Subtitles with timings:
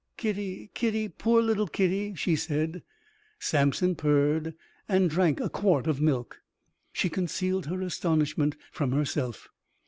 [0.17, 2.81] "Kitty, kitty, poor little kitty," she said.
[3.37, 4.55] Samson purred
[4.89, 6.41] and drank a quart of milk.
[6.91, 9.47] She concealed her astonishment from herself.